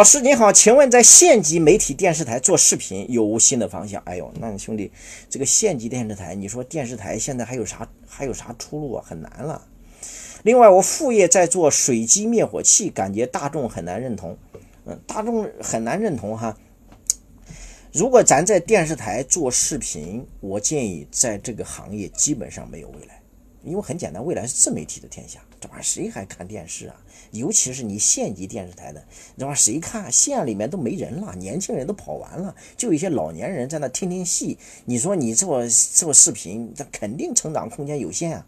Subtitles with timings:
[0.00, 4.02] 老师你好，请问在县级媒体电视台做视频有无新的方向？
[4.06, 4.90] 哎呦，那兄弟，
[5.28, 9.04] 这个县级电视台，你说电视台现在还有啥还有啥出路啊？
[9.06, 9.60] 很难了。
[10.42, 14.38] 另外，我副业在做水机灭火器，感觉大众很难认同。
[14.86, 16.56] 嗯，大众很难认同哈。
[17.92, 23.20] 如果咱在电视台做视频，我建议在这个行业基本上没有未来，
[23.62, 26.96] 因为很简单，未来是自媒体的天下，这玩意谁还看电视啊？
[27.32, 29.04] 尤其是你县级电视台的，
[29.36, 30.10] 这玩意儿谁看？
[30.10, 34.56] 县里面都没人了，年轻人都跑完了，就一些老年人在那听听戏。
[34.86, 38.46] 你说你做做视频，这肯定成长空间有限啊。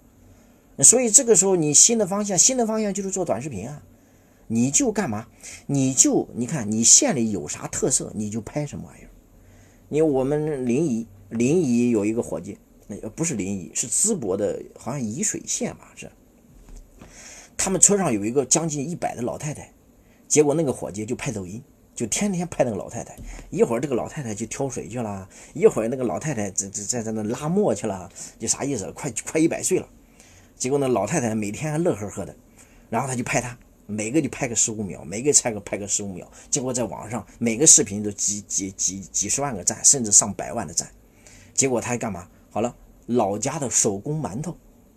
[0.79, 3.83] 所以这个时候，你新的方向，新的方向就是做短视频啊。
[4.48, 5.29] 你就干嘛？
[5.67, 9.11] 你就你看你县里有啥特色，你就拍什么玩意儿。
[9.89, 16.11] 你我们临沂，临沂有一个伙计，那不是临沂，是淄博的，好像沂水县吧是。
[17.65, 19.70] 他们村上有一个将近一百的老太太，
[20.27, 21.62] 结果那个伙计就拍抖音，
[21.95, 23.16] 就天天拍那个老太太。
[23.51, 28.91] 一会儿这个老太太去挑水去了，一会儿那个老太太在在在在那拉磨去了，就啥意思？
[28.91, 29.89] 快快一百岁了。
[30.56, 32.34] 结果那老太太每天还乐呵呵的，
[32.91, 36.29] 然后他就拍她，每个就拍个十五秒，每个拍个拍个十五秒。
[36.51, 40.91] 结果在网上每个视频都几几几几十万个赞，甚至上百万的赞。
[41.55, 42.27] 结果他还干嘛？
[42.51, 42.75] 好了，
[43.06, 44.56] 老家的手工馒头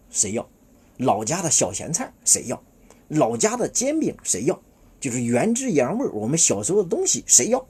[0.10, 0.50] 谁要？
[0.98, 2.62] 老家的小咸菜谁要？
[3.10, 4.60] 老家的煎饼谁要？
[5.00, 7.66] 就是原汁原味我们小时候的东西谁要？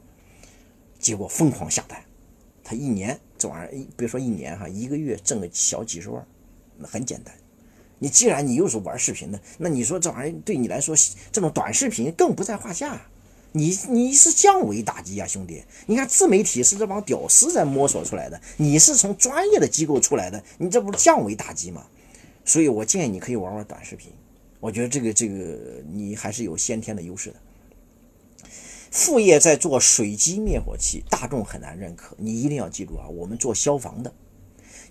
[0.98, 2.02] 结果疯狂下单，
[2.64, 6.26] 他一年这玩意儿，别说一年哈，一个月挣个小几十万，
[6.78, 7.34] 那很简单。
[7.98, 10.94] 你既然你又是玩视频的，那你说这玩意儿对你来说，
[11.32, 13.06] 这种短视频更不在话下。
[13.52, 15.62] 你你是降维打击啊，兄弟！
[15.86, 21.86] 你看自媒体是这帮屌丝在摸索出来的，你是从专业的机构出来的，你这不是降维打击吗？
[22.46, 24.12] 所以我建议你可以玩玩短视频，
[24.60, 27.36] 我觉得这个这个你还是有先天的优势的。
[28.90, 32.16] 副业在做水机灭火器，大众很难认可。
[32.18, 34.14] 你一定要记住啊，我们做消防的，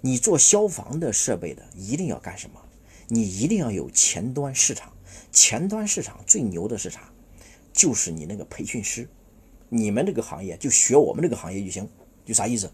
[0.01, 2.61] 你做消防的设备的，一定要干什么？
[3.07, 4.91] 你一定要有前端市场，
[5.31, 7.09] 前端市场最牛的是啥？
[7.71, 9.07] 就是你那个培训师，
[9.69, 11.89] 你们这个行业就学我们这个行业就行，
[12.25, 12.69] 就啥意思？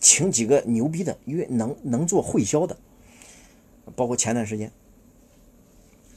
[0.00, 2.76] 请几个牛逼的，因为能能做会销的，
[3.96, 4.70] 包括前段时间，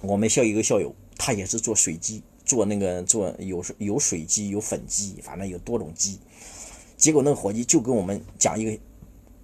[0.02, 6.20] 我们校一个校友，他也是做水机，做那个做有有水机有粉机，反正有多种机，
[6.98, 8.80] 结果那个伙计就跟我们讲一个，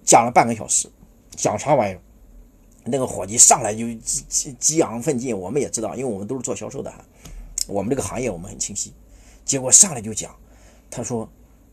[0.04, 0.90] 讲了半个小时，
[1.30, 2.00] 讲啥玩意儿？
[2.86, 6.92] 那个伙计上来就激激昂奋进，我们也知道，因为我们都是做销售的，
[7.66, 8.92] 我们这个行业我们很清晰。
[9.44, 10.36] 结果上来就讲，
[10.90, 11.26] 他说：“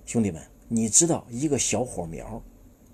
[0.05, 2.41] 兄弟们，你知道一个小火苗，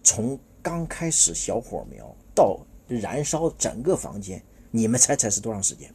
[0.03, 5.93] 从刚开始小火苗到燃烧整个房间，你们猜猜是多长时间？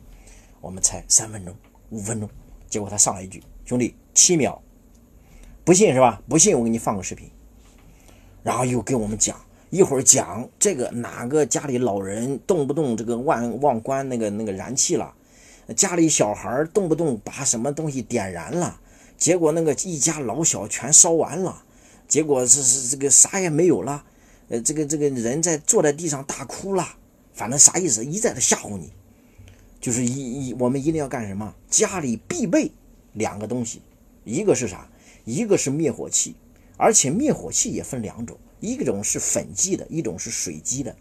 [0.61, 1.55] 我们猜三分钟、
[1.91, 2.29] 五分钟。
[2.69, 4.63] 结果他上来一句：兄弟，七秒。
[5.65, 6.23] 不信是吧？
[6.29, 7.31] 不信我给你放个视频。
[8.43, 9.37] 然后又跟我们讲。”
[9.73, 15.15] 一会儿讲这个哪个家里老人动不动这个忘忘关那个那个燃气了，
[15.75, 18.79] 家里小孩动不动把什么东西点燃了，
[19.17, 21.65] 结果那个一家老小全烧完了，
[22.07, 24.05] 结果是是这个啥也没有了，
[24.53, 26.87] 呃，这个这个人在坐在地上大哭了，
[27.33, 28.05] 反正啥意思？
[28.05, 28.93] 一再的吓唬你，
[29.81, 31.55] 就是一一我们一定要干什么？
[31.71, 32.71] 家里必备
[33.15, 33.81] 两个东西，
[34.25, 34.91] 一个是啥？
[35.25, 36.35] 一个是灭火器，
[36.77, 38.37] 而且灭火器也分两种。
[38.61, 40.95] 一种是粉剂的，一种是水剂的，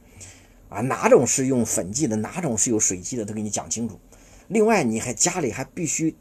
[0.70, 4.00] 啊，哪种是用粉剂的，哪种是有水剂的，都给你讲清楚。
[4.48, 6.16] 另外，你还家里还必须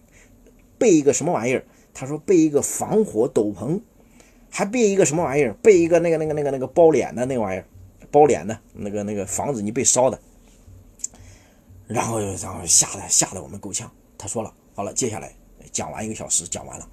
[0.79, 1.65] 备一个什么玩意儿？
[1.95, 3.81] 他说备一个防火斗篷，
[4.51, 5.55] 还备一个什么玩意儿？
[5.63, 7.65] 备一个那个那个那个那个包脸的那玩意儿，
[8.11, 10.21] 包脸的那个那个防止你被烧的。
[11.87, 13.91] 然后然后吓得吓得我们够呛。
[14.19, 15.33] 他说了，好了，接下来
[15.73, 16.89] 讲完一个小时，讲完了，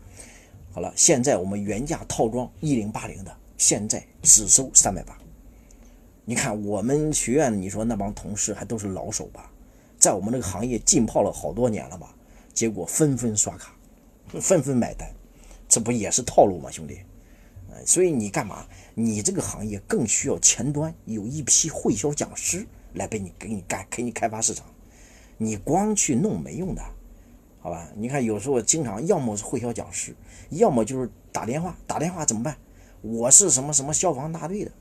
[0.71, 3.35] 好了，现在我们原价套装一零八零的。
[3.57, 5.17] 现在只收三百八，
[6.25, 9.51] 你看我们学院，你说那帮同事还都是老手吧，
[9.97, 12.13] 在我们这个行业浸泡了好多年了吧，
[12.53, 13.73] 结果纷纷刷卡，
[14.39, 15.09] 纷纷买单，
[15.67, 16.99] 这不也是套路吗，兄弟？
[17.85, 18.65] 所以你干嘛？
[18.95, 24.65] 你这个行业更需要前端有一批会销讲师来被你给你干，给你开发市场，
[25.37, 26.81] 你光去弄没用的，
[27.59, 27.89] 好吧？
[27.95, 30.15] 你看有时候经常要么是会销讲师，
[30.49, 32.57] 要么就是打电话，打电话怎么办？
[33.01, 34.71] 我是什么什么消防大队的，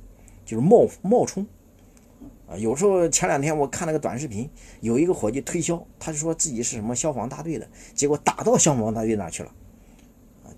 [0.44, 1.46] 就是冒冒充
[2.48, 2.56] 啊！
[2.56, 4.48] 有时候前两天我看了个短视频，
[4.80, 9.52] 有一个伙计推销，他就说自己是什么消防大队的，结果打到消防大队那去了！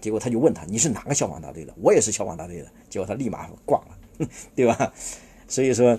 [0.01, 1.75] 结果他就问他你是哪个消防大队的？
[1.81, 4.93] 我也是消防大队的，结果他立马挂了，对吧？
[5.49, 5.99] 所以说，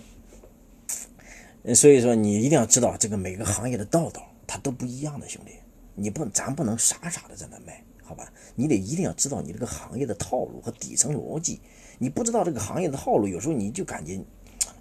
[1.76, 5.54] 所以说你一定要知道这个每个行业的道道，它都不一样的，兄弟，
[5.96, 7.84] 你不咱不能傻傻的在那卖。
[8.02, 8.28] 好吧？
[8.56, 11.62] 你得一定要知道你这个行业的套路和底层逻辑。
[12.00, 14.20] 你不知道这个行业的套路，有时候你就感觉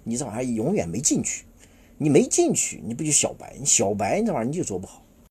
[0.03, 1.45] 你这玩意永远没进去。
[1.99, 3.55] 你没进去，你不就小白？
[3.59, 5.03] 你小白，你这玩意你就做不好。